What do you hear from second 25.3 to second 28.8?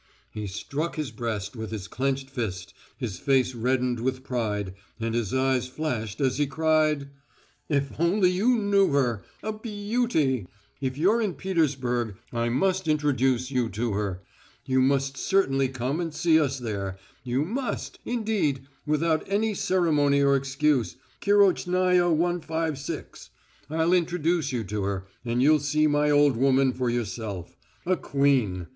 you'll see my old woman for yourself. A Queen!